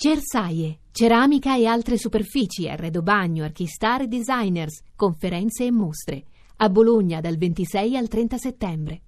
[0.00, 6.22] Cersaie, ceramica e altre superfici, arredo bagno, archistar e designers, conferenze e mostre.
[6.58, 9.00] A Bologna dal 26 al 30 settembre.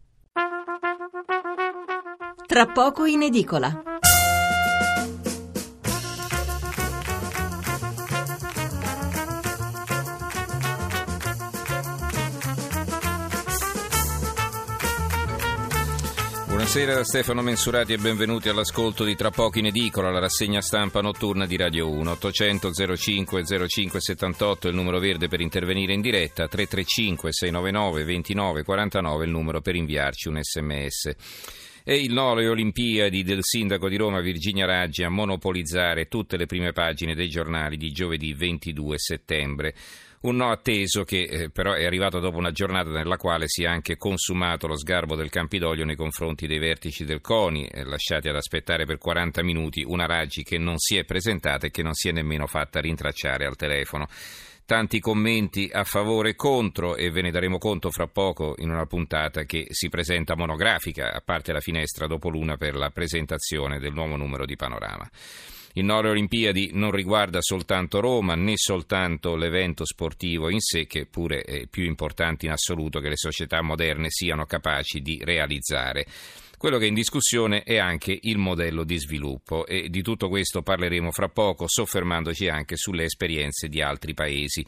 [2.45, 3.90] Tra poco in edicola.
[16.73, 21.01] Buonasera da Stefano Mensurati e benvenuti all'ascolto di Tra pochi in edicola, la rassegna stampa
[21.01, 22.13] notturna di Radio 1.
[22.13, 28.63] 800 05 05 78 è il numero verde per intervenire in diretta, 335 699 29
[28.63, 31.11] 49 è il numero per inviarci un sms.
[31.83, 36.47] E il no alle Olimpiadi del sindaco di Roma Virginia Raggi a monopolizzare tutte le
[36.47, 39.75] prime pagine dei giornali di giovedì 22 settembre.
[40.23, 43.67] Un no atteso che eh, però è arrivato dopo una giornata nella quale si è
[43.67, 48.37] anche consumato lo sgarbo del Campidoglio nei confronti dei vertici del CONI, eh, lasciati ad
[48.37, 52.11] aspettare per 40 minuti una Raggi che non si è presentata e che non si
[52.11, 54.09] è nemmeno fatta rintracciare al telefono
[54.67, 58.85] tanti commenti a favore e contro e ve ne daremo conto fra poco in una
[58.85, 63.95] puntata che si presenta monografica, a parte la finestra dopo l'una per la presentazione del
[63.95, 65.11] nuovo numero di Panorama.
[65.75, 71.07] Il no alle Olimpiadi non riguarda soltanto Roma né soltanto l'evento sportivo in sé, che
[71.07, 76.07] pure è più importante in assoluto che le società moderne siano capaci di realizzare.
[76.59, 80.63] Quello che è in discussione è anche il modello di sviluppo e di tutto questo
[80.63, 84.67] parleremo fra poco, soffermandoci anche sulle esperienze di altri paesi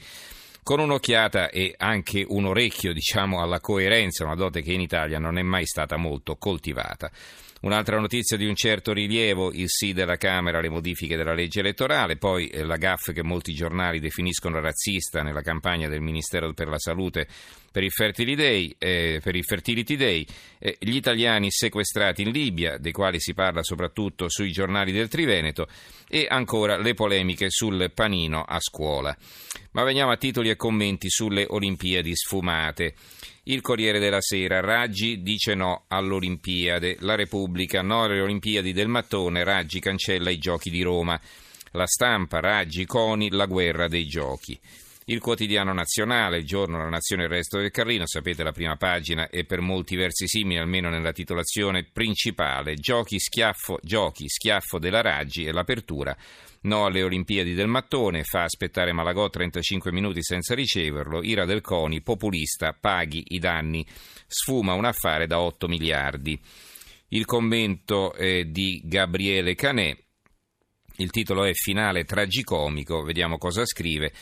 [0.62, 5.36] con un'occhiata e anche un orecchio diciamo, alla coerenza, una dote che in Italia non
[5.36, 7.10] è mai stata molto coltivata.
[7.62, 12.16] Un'altra notizia di un certo rilievo, il sì della Camera alle modifiche della legge elettorale,
[12.16, 16.78] poi eh, la gaffe che molti giornali definiscono razzista nella campagna del Ministero per la
[16.78, 17.28] Salute
[17.72, 20.24] per il Fertility Day, eh, per il Fertility Day
[20.58, 25.66] eh, gli italiani sequestrati in Libia, dei quali si parla soprattutto sui giornali del Triveneto,
[26.08, 29.16] e ancora le polemiche sul panino a scuola.
[29.72, 32.94] Ma veniamo a titoli e commenti sulle Olimpiadi sfumate.
[33.44, 39.42] Il Corriere della Sera, Raggi dice no all'Olimpiade, la Repubblica no alle Olimpiadi del mattone,
[39.42, 41.18] Raggi cancella i giochi di Roma,
[41.72, 44.60] la stampa, Raggi, Coni, la guerra dei giochi.
[45.06, 48.76] Il quotidiano nazionale, il giorno, la nazione e il resto del Carlino, sapete la prima
[48.76, 55.00] pagina è per molti versi simili, almeno nella titolazione principale, giochi schiaffo, giochi, schiaffo della
[55.00, 56.16] Raggi e l'apertura.
[56.62, 62.00] No alle Olimpiadi del mattone, fa aspettare Malagò 35 minuti senza riceverlo, ira del CONI,
[62.02, 63.84] populista, paghi i danni,
[64.28, 66.40] sfuma un affare da 8 miliardi.
[67.08, 69.96] Il commento è di Gabriele Canè,
[70.96, 74.12] il titolo è Finale tragicomico, vediamo cosa scrive.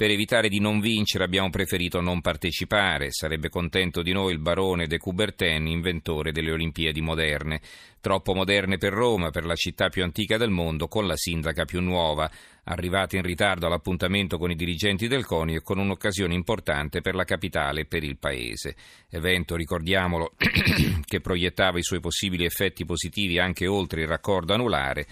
[0.00, 3.12] Per evitare di non vincere abbiamo preferito non partecipare.
[3.12, 7.60] Sarebbe contento di noi il barone de Coubertin, inventore delle Olimpiadi moderne.
[8.00, 11.82] Troppo moderne per Roma, per la città più antica del mondo, con la sindaca più
[11.82, 12.30] nuova.
[12.64, 17.24] Arrivati in ritardo all'appuntamento con i dirigenti del CONI e con un'occasione importante per la
[17.24, 18.76] capitale e per il paese.
[19.10, 20.32] Evento, ricordiamolo,
[21.04, 25.06] che proiettava i suoi possibili effetti positivi anche oltre il raccordo anulare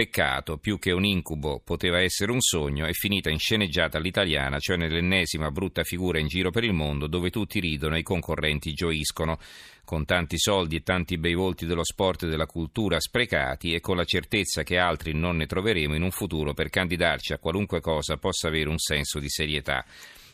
[0.00, 4.78] Peccato, più che un incubo poteva essere un sogno, è finita in sceneggiata all'italiana, cioè
[4.78, 9.38] nell'ennesima brutta figura in giro per il mondo dove tutti ridono e i concorrenti gioiscono.
[9.84, 13.96] Con tanti soldi e tanti bei volti dello sport e della cultura sprecati e con
[13.96, 18.16] la certezza che altri non ne troveremo in un futuro per candidarci a qualunque cosa
[18.16, 19.84] possa avere un senso di serietà.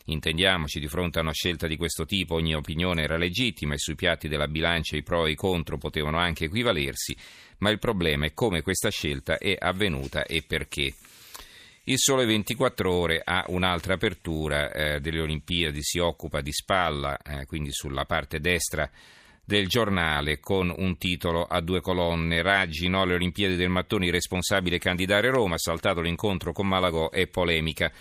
[0.09, 3.97] Intendiamoci, di fronte a una scelta di questo tipo ogni opinione era legittima e sui
[3.97, 7.17] piatti della bilancia i pro e i contro potevano anche equivalersi,
[7.59, 10.95] ma il problema è come questa scelta è avvenuta e perché.
[11.89, 17.47] Il Sole 24 Ore ha un'altra apertura eh, delle Olimpiadi, si occupa di spalla, eh,
[17.47, 18.91] quindi sulla parte destra
[19.45, 22.43] del giornale, con un titolo a due colonne.
[22.43, 27.93] Raggi, no alle Olimpiadi del Mattoni, responsabile candidare Roma, saltato l'incontro con Malagò e polemica.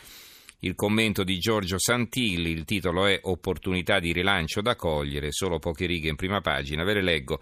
[0.61, 5.85] Il commento di Giorgio Santilli, il titolo è Opportunità di rilancio da cogliere, solo poche
[5.85, 7.39] righe in prima pagina, ve le leggo.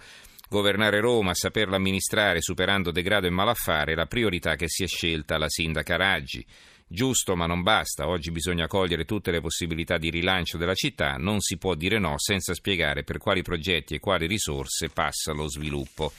[0.54, 5.40] Governare Roma, saperla amministrare superando degrado e malaffare è la priorità che si è scelta
[5.40, 6.46] la sindaca Raggi.
[6.86, 8.08] Giusto, ma non basta.
[8.08, 11.16] Oggi bisogna cogliere tutte le possibilità di rilancio della città.
[11.18, 15.50] Non si può dire no senza spiegare per quali progetti e quali risorse passa lo
[15.50, 16.12] sviluppo.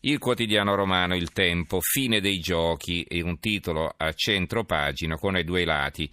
[0.00, 5.34] Il quotidiano romano Il Tempo, fine dei giochi e un titolo a centro pagina con
[5.34, 6.10] ai due lati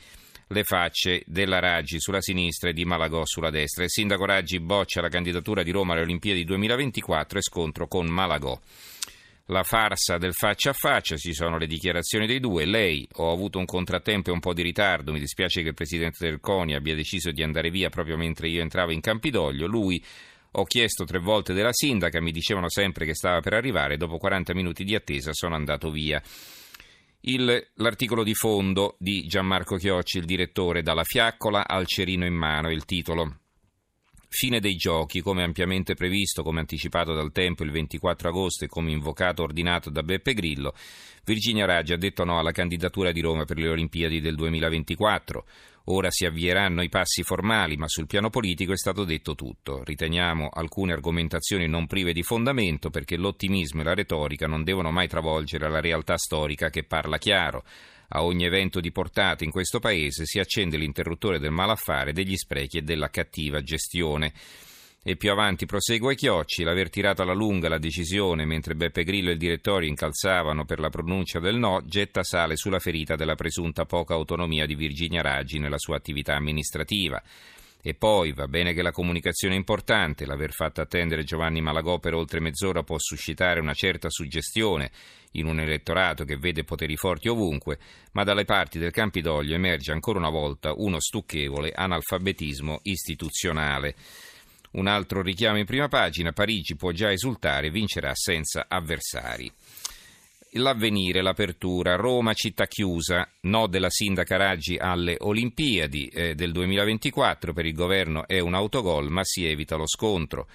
[0.51, 3.83] le facce della Raggi sulla sinistra e di Malagò sulla destra.
[3.83, 8.59] Il sindaco Raggi boccia la candidatura di Roma alle Olimpiadi 2024 e scontro con Malagò.
[9.45, 12.65] La farsa del faccia a faccia, ci sono le dichiarazioni dei due.
[12.65, 16.25] Lei, ho avuto un contrattempo e un po' di ritardo, mi dispiace che il presidente
[16.25, 19.67] del CONI abbia deciso di andare via proprio mentre io entravo in Campidoglio.
[19.67, 20.03] Lui
[20.51, 24.53] ho chiesto tre volte della sindaca, mi dicevano sempre che stava per arrivare, dopo 40
[24.53, 26.21] minuti di attesa sono andato via.
[27.21, 32.71] Il, l'articolo di fondo di Gianmarco Chiocci, il direttore, dalla fiaccola al cerino in mano,
[32.71, 33.41] il titolo.
[34.33, 38.89] Fine dei giochi, come ampiamente previsto, come anticipato dal tempo il 24 agosto e come
[38.89, 40.73] invocato ordinato da Beppe Grillo,
[41.25, 45.45] Virginia Raggi ha detto no alla candidatura di Roma per le Olimpiadi del 2024.
[45.85, 49.83] Ora si avvieranno i passi formali, ma sul piano politico è stato detto tutto.
[49.83, 55.09] Riteniamo alcune argomentazioni non prive di fondamento perché l'ottimismo e la retorica non devono mai
[55.09, 57.65] travolgere la realtà storica che parla chiaro.
[58.13, 62.79] A ogni evento di portata in questo Paese si accende l'interruttore del malaffare, degli sprechi
[62.79, 64.33] e della cattiva gestione.
[65.03, 69.33] E più avanti prosegue chiocci, l'aver tirato alla lunga la decisione mentre Beppe Grillo e
[69.33, 74.13] il direttorio incalzavano per la pronuncia del no, getta sale sulla ferita della presunta poca
[74.13, 77.23] autonomia di Virginia Raggi nella sua attività amministrativa.
[77.83, 82.13] E poi va bene che la comunicazione è importante, l'aver fatto attendere Giovanni Malagò per
[82.13, 84.91] oltre mezz'ora può suscitare una certa suggestione
[85.31, 87.79] in un elettorato che vede poteri forti ovunque,
[88.11, 93.95] ma dalle parti del Campidoglio emerge ancora una volta uno stucchevole analfabetismo istituzionale.
[94.73, 99.51] Un altro richiamo in prima pagina, Parigi può già esultare, vincerà senza avversari.
[100.55, 107.65] L'avvenire, l'apertura, Roma città chiusa, no della sindaca Raggi alle Olimpiadi eh, del 2024, per
[107.65, 110.47] il governo è un autogol ma si evita lo scontro.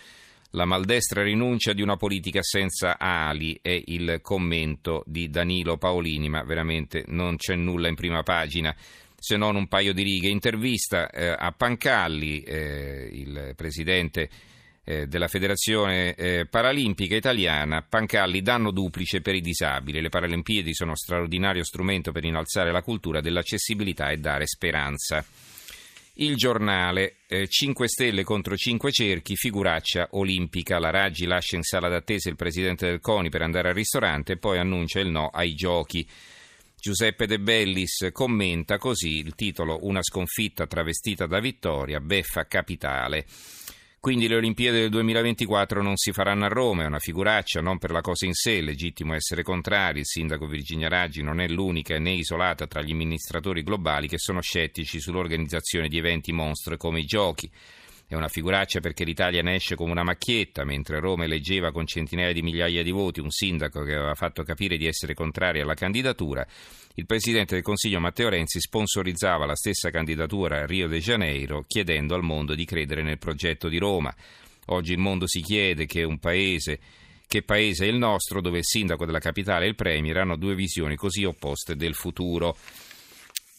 [0.51, 6.43] La maldestra rinuncia di una politica senza ali è il commento di Danilo Paolini, ma
[6.43, 8.77] veramente non c'è nulla in prima pagina
[9.19, 10.29] se non un paio di righe.
[10.29, 14.29] Intervista eh, a Pancalli, eh, il presidente
[14.89, 20.01] eh, della Federazione eh, Paralimpica Italiana, Pancalli danno duplice per i disabili.
[20.01, 25.25] Le Paralimpiadi sono uno straordinario strumento per innalzare la cultura dell'accessibilità e dare speranza.
[26.19, 30.79] Il giornale eh, 5 stelle contro 5 cerchi, figuraccia olimpica.
[30.79, 34.37] La Raggi lascia in sala d'attesa il presidente del CONI per andare al ristorante e
[34.39, 36.09] poi annuncia il no ai giochi.
[36.81, 43.27] Giuseppe De Bellis commenta così il titolo Una sconfitta travestita da vittoria, beffa capitale.
[43.99, 47.91] Quindi le Olimpiadi del 2024 non si faranno a Roma, è una figuraccia, non per
[47.91, 51.99] la cosa in sé, è legittimo essere contrari, il sindaco Virginia Raggi non è l'unica
[51.99, 57.05] né isolata tra gli amministratori globali che sono scettici sull'organizzazione di eventi mostro come i
[57.05, 57.51] giochi.
[58.09, 62.33] È una figuraccia perché l'Italia ne esce come una macchietta, mentre Roma eleggeva con centinaia
[62.33, 66.47] di migliaia di voti un sindaco che aveva fatto capire di essere contrario alla candidatura.
[66.95, 72.15] Il presidente del Consiglio Matteo Renzi sponsorizzava la stessa candidatura a Rio de Janeiro, chiedendo
[72.15, 74.15] al mondo di credere nel progetto di Roma.
[74.67, 76.79] Oggi il mondo si chiede che un paese
[77.27, 80.55] che paese è il nostro, dove il sindaco della capitale e il premier hanno due
[80.55, 82.57] visioni così opposte del futuro.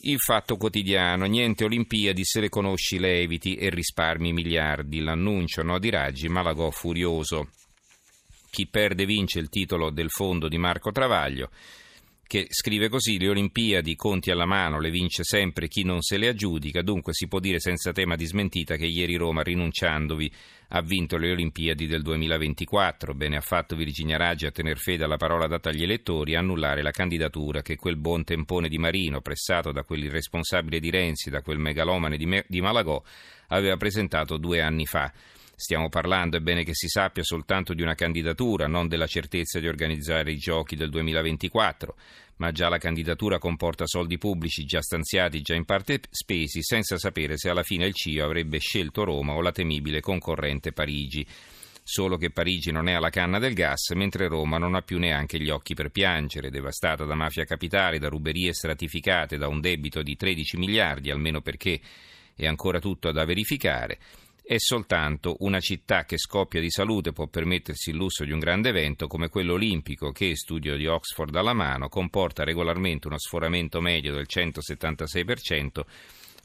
[0.02, 5.00] Il fatto quotidiano, niente Olimpiadi, se le conosci le eviti e risparmi miliardi.
[5.00, 7.50] L'annuncio no di Raggi, Malagò furioso.
[8.52, 11.50] Chi perde vince il titolo del fondo di Marco Travaglio
[12.28, 16.28] che scrive così: Le Olimpiadi, conti alla mano, le vince sempre chi non se le
[16.28, 16.82] aggiudica.
[16.82, 20.32] Dunque si può dire senza tema di smentita che ieri Roma, rinunciandovi,
[20.70, 23.14] ha vinto le Olimpiadi del 2024.
[23.16, 26.82] Bene ha fatto Virginia Raggi a tener fede alla parola data agli elettori e annullare
[26.82, 31.58] la candidatura che quel buon tempone di Marino, pressato da quell'irresponsabile di Renzi, da quel
[31.58, 33.02] megalomane di, Me- di Malagò,
[33.48, 35.12] aveva presentato due anni fa.
[35.60, 39.68] Stiamo parlando, è bene che si sappia, soltanto di una candidatura, non della certezza di
[39.68, 41.96] organizzare i giochi del 2024,
[42.36, 47.38] ma già la candidatura comporta soldi pubblici già stanziati, già in parte spesi, senza sapere
[47.38, 51.26] se alla fine il CIO avrebbe scelto Roma o la temibile concorrente Parigi.
[51.82, 55.40] Solo che Parigi non è alla canna del gas, mentre Roma non ha più neanche
[55.40, 60.16] gli occhi per piangere, devastata da mafia capitale, da ruberie stratificate, da un debito di
[60.16, 61.80] 13 miliardi, almeno perché
[62.36, 63.98] è ancora tutto da verificare
[64.48, 68.70] è soltanto una città che scoppia di salute può permettersi il lusso di un grande
[68.70, 74.14] evento come quello olimpico che, studio di Oxford alla mano, comporta regolarmente uno sforamento medio
[74.14, 75.82] del 176%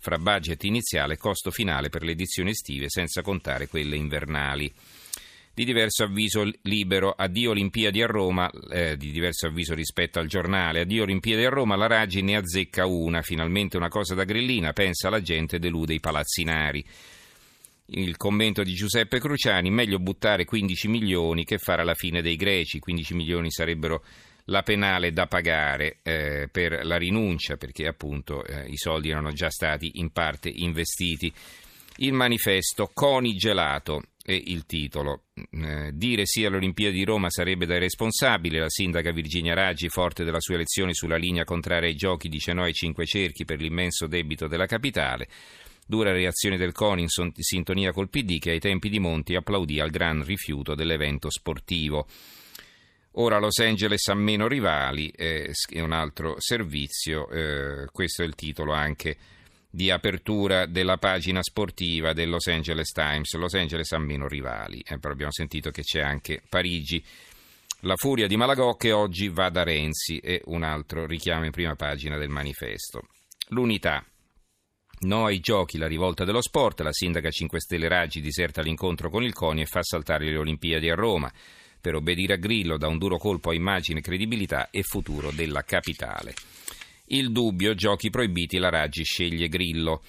[0.00, 4.72] fra budget iniziale e costo finale per le edizioni estive, senza contare quelle invernali.
[5.54, 10.80] Di diverso avviso libero, addio Olimpiadi a Roma, eh, di diverso avviso rispetto al giornale,
[10.80, 15.08] addio Olimpiadi a Roma, la Raggi ne azzecca una, finalmente una cosa da grillina, pensa
[15.08, 16.84] la gente, delude i palazzinari
[17.86, 22.78] il commento di Giuseppe Cruciani, meglio buttare 15 milioni che fare alla fine dei greci,
[22.78, 24.02] 15 milioni sarebbero
[24.46, 29.50] la penale da pagare eh, per la rinuncia perché appunto eh, i soldi erano già
[29.50, 31.32] stati in parte investiti.
[31.96, 35.24] Il manifesto Coni gelato è il titolo.
[35.50, 38.60] Eh, dire sì alle Olimpiadi di Roma sarebbe da irresponsabile.
[38.60, 42.62] La sindaca Virginia Raggi, forte della sua elezione sulla linea contraria ai giochi, dice no
[42.62, 45.28] ai cinque cerchi per l'immenso debito della capitale.
[45.86, 49.90] Dura reazione del CONI in sintonia col PD che ai tempi di Monti applaudì al
[49.90, 52.06] gran rifiuto dell'evento sportivo.
[53.16, 58.34] Ora Los Angeles ha meno rivali, eh, è un altro servizio, eh, questo è il
[58.34, 59.16] titolo anche
[59.68, 63.34] di apertura della pagina sportiva del Los Angeles Times.
[63.34, 67.04] Los Angeles ha meno rivali, eh, però abbiamo sentito che c'è anche Parigi.
[67.80, 71.74] La furia di Malagò che oggi va da Renzi è un altro richiamo in prima
[71.74, 73.08] pagina del manifesto.
[73.48, 74.04] L'unità.
[75.02, 79.24] No ai giochi, la rivolta dello sport, la sindaca 5 Stelle Raggi diserta l'incontro con
[79.24, 81.32] il CONI e fa saltare le Olimpiadi a Roma
[81.80, 86.34] per obbedire a Grillo da un duro colpo a immagine, credibilità e futuro della capitale.
[87.06, 90.02] Il dubbio, giochi proibiti, la Raggi sceglie Grillo.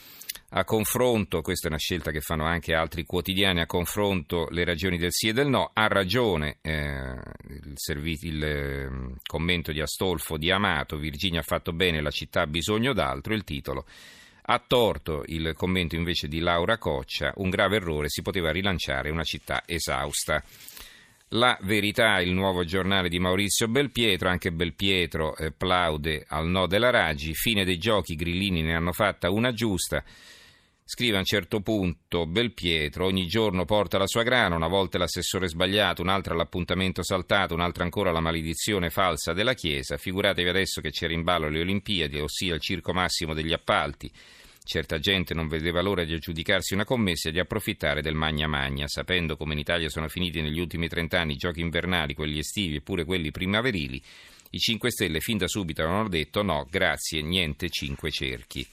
[0.49, 4.99] A confronto, questa è una scelta che fanno anche altri quotidiani, a confronto le ragioni
[4.99, 7.19] del sì e del no, ha ragione eh,
[7.49, 8.89] il, servi- il eh,
[9.25, 13.43] commento di Astolfo di Amato, Virginia ha fatto bene, la città ha bisogno d'altro, il
[13.43, 13.87] titolo.
[14.45, 19.23] Ha torto il commento invece di Laura Coccia, un grave errore, si poteva rilanciare una
[19.23, 20.43] città esausta.
[21.29, 26.89] La Verità, il nuovo giornale di Maurizio Belpietro, anche Belpietro eh, plaude al no della
[26.89, 30.03] Raggi, fine dei giochi, grillini ne hanno fatta una giusta.
[30.85, 35.47] Scrive a un certo punto Belpietro, ogni giorno porta la sua grana, una volta l'assessore
[35.47, 39.97] sbagliato, un'altra l'appuntamento saltato, un'altra ancora la maledizione falsa della Chiesa.
[39.97, 44.11] Figuratevi adesso che c'era in ballo le Olimpiadi, ossia il circo massimo degli appalti.
[44.61, 48.87] Certa gente non vedeva l'ora di aggiudicarsi una commessa e di approfittare del magna magna,
[48.87, 52.81] sapendo come in Italia sono finiti negli ultimi trent'anni i giochi invernali, quelli estivi e
[52.81, 54.01] pure quelli primaverili.
[54.51, 58.67] I 5 Stelle fin da subito avevano detto no, grazie, niente cinque cerchi.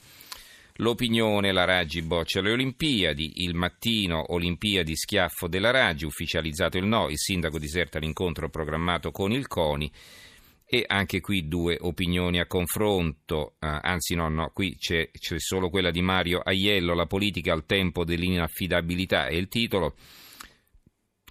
[0.75, 7.09] L'opinione, la Raggi boccia le Olimpiadi, il mattino Olimpiadi schiaffo della Raggi, ufficializzato il no,
[7.09, 9.91] il sindaco diserta l'incontro programmato con il CONI.
[10.65, 15.69] E anche qui due opinioni a confronto, eh, anzi no, no, qui c'è, c'è, solo
[15.69, 19.95] quella di Mario Aiello, la politica al tempo dell'inaffidabilità è il titolo,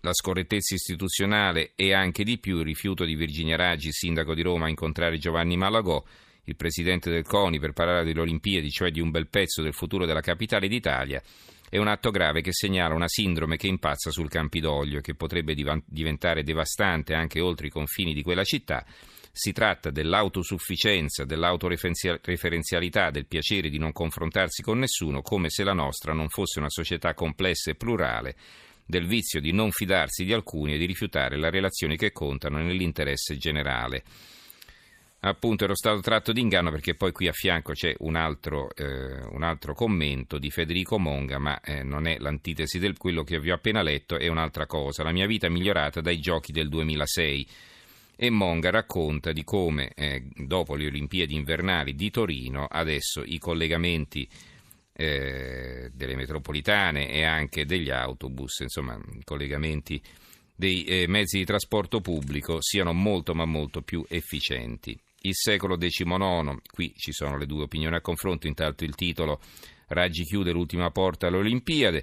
[0.03, 4.67] la scorrettezza istituzionale e anche di più il rifiuto di Virginia Raggi, sindaco di Roma,
[4.67, 6.05] a incontrare Giovanni Malagò,
[6.51, 10.05] il presidente del CONI, per parlare delle Olimpiadi, cioè di un bel pezzo del futuro
[10.05, 11.23] della capitale d'Italia,
[11.69, 15.55] è un atto grave che segnala una sindrome che impazza sul Campidoglio e che potrebbe
[15.87, 18.85] diventare devastante anche oltre i confini di quella città
[19.33, 26.13] si tratta dell'autosufficienza, dell'autoreferenzialità, del piacere di non confrontarsi con nessuno, come se la nostra
[26.13, 28.35] non fosse una società complessa e plurale,
[28.85, 33.37] del vizio di non fidarsi di alcuni e di rifiutare le relazioni che contano nell'interesse
[33.37, 34.03] generale.
[35.23, 39.43] Appunto ero stato tratto d'inganno perché poi qui a fianco c'è un altro, eh, un
[39.43, 43.55] altro commento di Federico Monga, ma eh, non è l'antitesi di quello che vi ho
[43.55, 45.03] appena letto, è un'altra cosa.
[45.03, 47.47] La mia vita è migliorata dai giochi del 2006
[48.17, 54.27] e Monga racconta di come eh, dopo le Olimpiadi invernali di Torino adesso i collegamenti
[54.95, 60.01] eh, delle metropolitane e anche degli autobus, insomma i collegamenti
[60.57, 64.99] dei eh, mezzi di trasporto pubblico siano molto ma molto più efficienti.
[65.23, 69.41] Il secolo XIX, qui ci sono le due opinioni a confronto, intanto il titolo
[69.89, 72.03] Raggi chiude l'ultima porta alle Olimpiadi.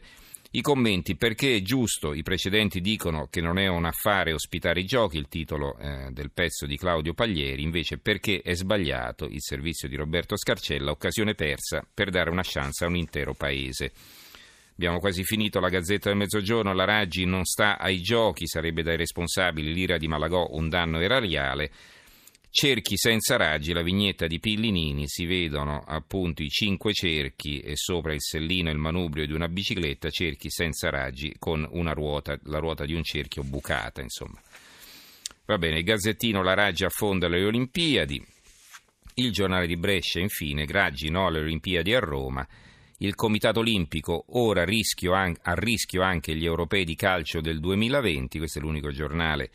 [0.52, 4.86] I commenti perché è giusto, i precedenti dicono che non è un affare ospitare i
[4.86, 9.88] giochi, il titolo eh, del pezzo di Claudio Paglieri, invece perché è sbagliato il servizio
[9.88, 13.92] di Roberto Scarcella, occasione persa per dare una chance a un intero paese.
[14.74, 18.96] Abbiamo quasi finito la Gazzetta del Mezzogiorno, la Raggi non sta ai giochi, sarebbe dai
[18.96, 21.72] responsabili l'ira di Malagò un danno erariale.
[22.60, 28.16] Cerchi senza raggi, la vignetta di Pillinini, si vedono appunto i cinque cerchi e sopra
[28.16, 32.58] il sellino e il manubrio di una bicicletta, cerchi senza raggi con una ruota, la
[32.58, 34.42] ruota di un cerchio bucata, insomma.
[35.46, 38.26] Va bene, il Gazzettino La Raggi affonda le Olimpiadi,
[39.14, 42.48] il giornale di Brescia, infine, Raggi no alle Olimpiadi a Roma,
[42.98, 48.58] il Comitato Olimpico ora rischio a rischio anche gli europei di calcio del 2020, questo
[48.58, 49.52] è l'unico giornale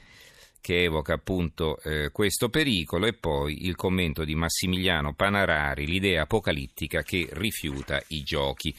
[0.63, 7.03] che evoca appunto eh, questo pericolo e poi il commento di Massimiliano Panarari, l'idea apocalittica
[7.03, 8.71] che rifiuta i giochi.